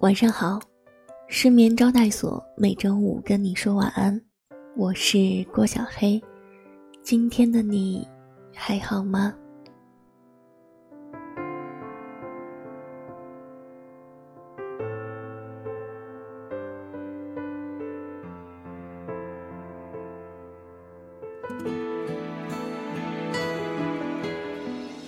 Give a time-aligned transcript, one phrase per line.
[0.00, 0.58] 晚上好，
[1.28, 4.18] 失眠招待所每周五跟你说晚安，
[4.74, 6.18] 我是郭小黑，
[7.02, 8.08] 今天的你
[8.54, 9.34] 还好吗？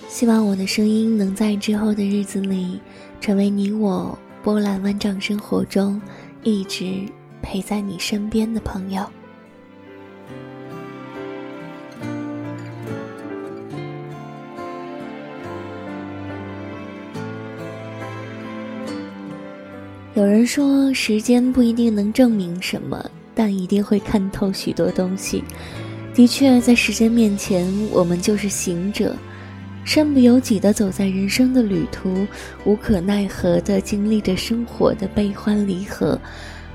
[0.07, 2.79] 希望我的声音能在之后的日子里，
[3.19, 5.99] 成为你我波澜万丈生活中
[6.43, 7.05] 一直
[7.41, 9.01] 陪在你身边的朋友。
[20.13, 25.41] 有人说，时间不一定能证明什么，但一定会看透许多东西。
[26.13, 29.15] 的确，在时间面前，我们就是行者。
[29.85, 32.25] 身不由己地走在人生的旅途，
[32.63, 36.19] 无可奈何地经历着生活的悲欢离合，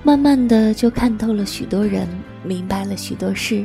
[0.02, 2.06] 慢慢的就看透了许多人，
[2.44, 3.64] 明白了许多事。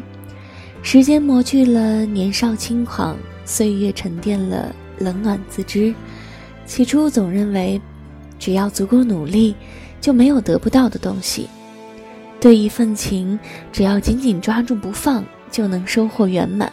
[0.82, 5.94] 时间磨去了年少轻狂，岁月沉淀了冷暖自知。
[6.66, 7.82] 起初总认为，
[8.40, 9.56] 只要足够努力，
[10.00, 11.48] 就没有得不到的东西。
[12.40, 13.38] 对一份情，
[13.72, 16.72] 只要紧紧抓住不放，就能收获圆满。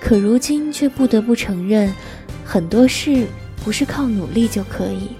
[0.00, 1.92] 可如今却不得不承认，
[2.44, 3.26] 很多事
[3.64, 5.10] 不是靠努力就可以，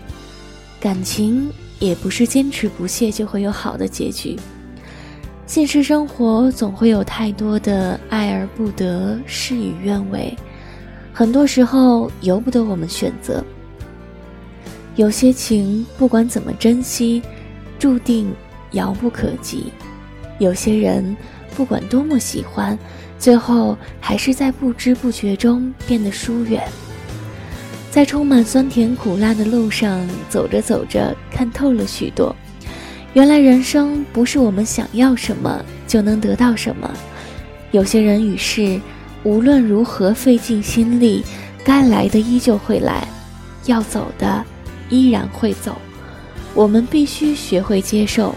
[0.80, 4.38] 感情也不是坚持不懈就会有好的结局。
[5.46, 10.36] 现实生活总会有太多的爱而不得，事与愿违，
[11.12, 13.44] 很多时候由不得我们选择。
[14.94, 17.22] 有些情不管怎么珍惜，
[17.78, 18.32] 注定
[18.72, 19.72] 遥不可及；
[20.38, 21.16] 有些人
[21.56, 22.78] 不管多么喜欢。
[23.18, 26.62] 最后还是在不知不觉中变得疏远，
[27.90, 32.34] 在充满酸甜苦辣的路上走着走着，看透了许多。
[33.14, 36.88] 原来人生不是我们想要什么就能得到什么，
[37.72, 38.80] 有些人与事，
[39.24, 41.24] 无论如何费尽心力，
[41.64, 43.08] 该来的依旧会来，
[43.66, 44.44] 要走的
[44.90, 45.76] 依然会走。
[46.54, 48.34] 我们必须学会接受。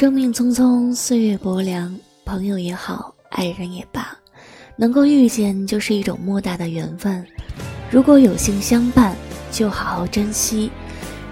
[0.00, 1.94] 生命匆匆，岁月薄凉，
[2.24, 4.16] 朋友也好，爱人也罢，
[4.74, 7.22] 能够遇见就是一种莫大的缘分。
[7.90, 9.14] 如果有幸相伴，
[9.52, 10.70] 就好好珍惜；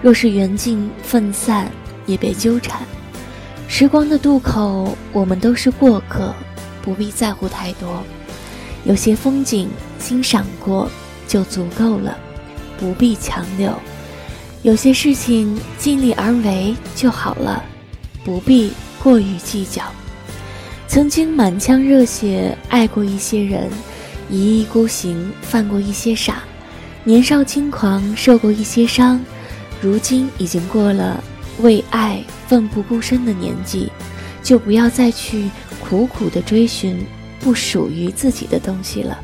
[0.03, 1.67] 若是缘尽分散，
[2.05, 2.83] 也别纠缠。
[3.67, 6.31] 时光的渡口，我们都是过客，
[6.83, 8.03] 不必在乎太多。
[8.83, 10.87] 有些风景欣赏过
[11.27, 12.15] 就足够了，
[12.77, 13.73] 不必强留。
[14.61, 17.65] 有些事情尽力而为就好了。
[18.23, 18.71] 不必
[19.01, 19.83] 过于计较。
[20.87, 23.69] 曾经满腔热血爱过一些人，
[24.29, 26.43] 一意孤行犯过一些傻，
[27.03, 29.19] 年少轻狂受过一些伤，
[29.81, 31.23] 如今已经过了
[31.61, 33.91] 为爱奋不顾身的年纪，
[34.41, 35.49] 就不要再去
[35.79, 37.05] 苦苦的追寻
[37.39, 39.19] 不属于自己的东西了。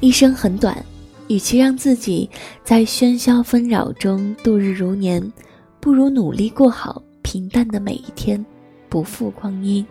[0.00, 0.84] 一生很短，
[1.28, 2.28] 与其让自己
[2.62, 5.32] 在喧嚣纷扰中度日如年，
[5.80, 7.02] 不如努力过好。
[7.36, 8.42] 平淡的每一天，
[8.88, 9.86] 不负光阴。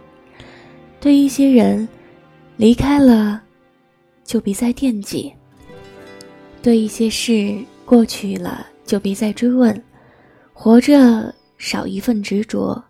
[1.00, 1.88] 对一些人，
[2.58, 3.40] 离开了，
[4.24, 5.32] 就别再惦记；
[6.64, 7.56] 对一些事，
[7.86, 9.80] 过去了，就别再追问。
[10.54, 12.84] 活着少一份执着，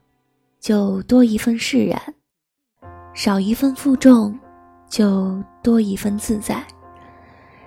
[0.61, 1.99] 就多一份释然；
[3.13, 4.39] 少一份负重，
[4.89, 6.65] 就多一份自在。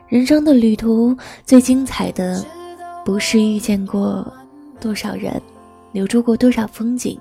[0.06, 1.14] 人生的旅途，
[1.44, 2.42] 最精彩的，
[3.04, 4.26] 不是遇见过
[4.80, 5.38] 多少人。
[5.92, 7.18] 留住过多少风景，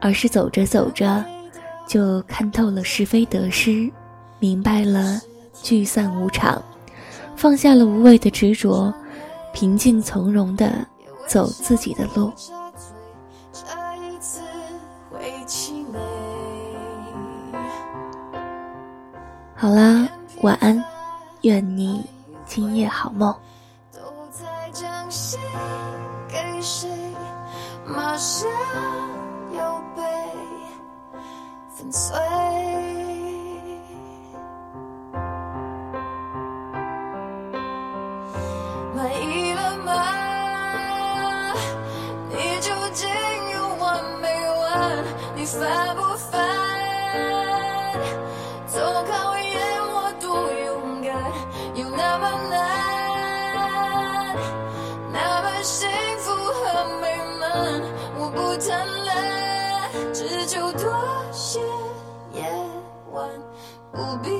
[0.00, 1.24] 而是走着走着，
[1.86, 3.90] 就看透了是非得失，
[4.38, 5.20] 明白了
[5.62, 6.62] 聚散无常，
[7.36, 8.92] 放下了无谓的执着，
[9.52, 10.86] 平静从容的
[11.26, 12.32] 走自己的路。
[19.54, 20.06] 好啦，
[20.42, 20.84] 晚安，
[21.42, 22.04] 愿你
[22.44, 23.34] 今夜好梦。
[28.16, 28.48] 像
[29.52, 30.02] 又被
[31.68, 32.95] 粉碎。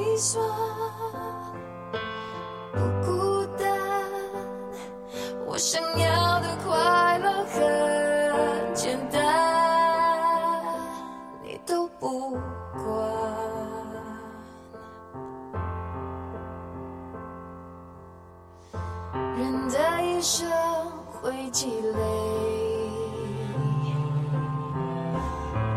[0.08, 0.40] 你说
[2.72, 3.68] 不孤单，
[5.44, 9.20] 我想要的快乐很简单，
[11.42, 12.40] 你都不管。
[19.36, 20.48] 人的一生
[21.20, 22.00] 会积累，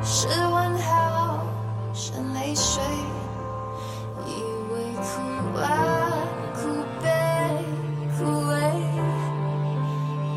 [0.03, 1.43] 是问号，
[1.93, 2.81] 是泪水。
[5.09, 5.63] 苦啊
[6.53, 6.59] 苦
[7.01, 7.07] 悲
[8.15, 8.17] 苦
[8.47, 8.53] 味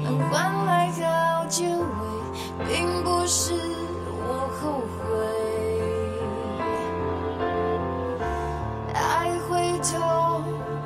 [0.03, 0.33] 能换
[0.65, 1.83] 来好结尾
[2.67, 3.53] 并不是
[4.25, 5.03] 我后悔
[8.95, 9.91] 爱回头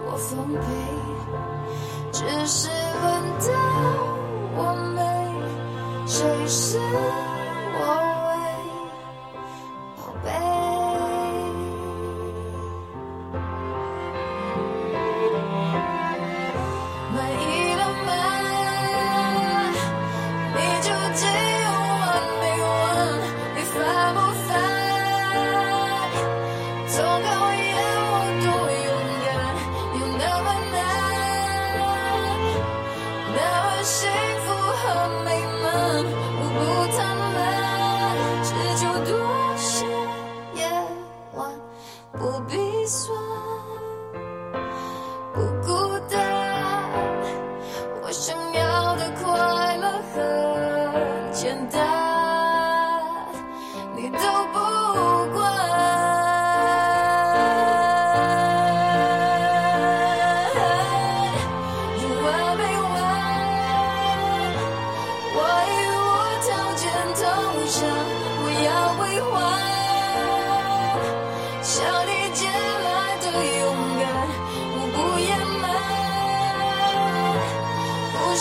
[0.04, 0.64] 我奉陪
[2.10, 3.06] 只是轮
[3.38, 3.48] 到
[4.56, 4.60] 我
[4.96, 4.98] 没
[6.06, 6.78] 谁是
[7.78, 8.15] 我？
[35.76, 36.25] love.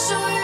[0.08, 0.35] show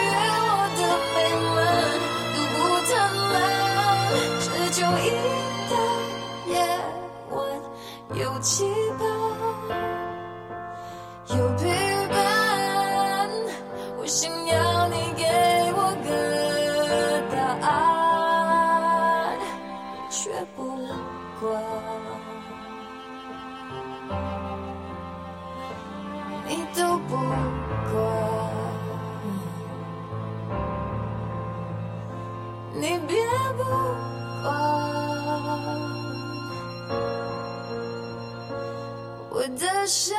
[39.42, 40.16] 我的伤